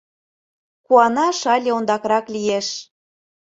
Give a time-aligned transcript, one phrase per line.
[0.85, 2.67] Куанаш але ондакрак лиеш.